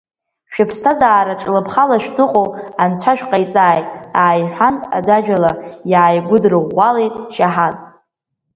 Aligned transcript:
Шәыԥсҭазаараҿ 0.53 1.41
лыԥхала 1.53 1.97
шәныҟәо 2.03 2.43
Анцәа 2.83 3.13
шәҟаиҵааит, 3.17 3.91
ааиҳәан 4.21 4.75
аӡәаӡәала 4.97 5.51
иааигәыдрӷәӷәалеит 5.91 7.15
Шьаҳан. 7.33 7.75